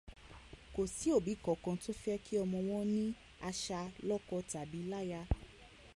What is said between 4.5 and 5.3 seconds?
tàbí láyá.